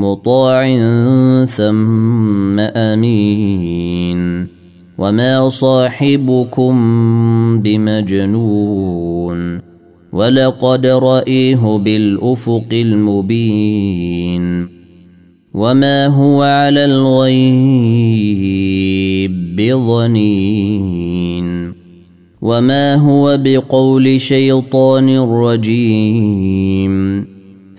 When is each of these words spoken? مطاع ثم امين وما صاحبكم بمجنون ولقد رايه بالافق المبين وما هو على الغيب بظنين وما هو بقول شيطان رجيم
مطاع 0.00 0.76
ثم 1.46 2.60
امين 2.60 4.20
وما 4.98 5.48
صاحبكم 5.48 6.72
بمجنون 7.62 9.60
ولقد 10.12 10.86
رايه 10.86 11.76
بالافق 11.76 12.66
المبين 12.72 14.68
وما 15.54 16.06
هو 16.06 16.42
على 16.42 16.84
الغيب 16.84 18.20
بظنين 19.56 21.10
وما 22.42 22.94
هو 22.94 23.38
بقول 23.40 24.20
شيطان 24.20 25.18
رجيم 25.18 26.90